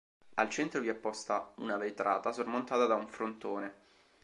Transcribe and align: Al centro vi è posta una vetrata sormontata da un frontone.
Al 0.33 0.49
centro 0.49 0.81
vi 0.81 0.87
è 0.87 0.95
posta 0.95 1.53
una 1.57 1.77
vetrata 1.77 2.31
sormontata 2.33 2.87
da 2.87 2.95
un 2.95 3.07
frontone. 3.07 3.73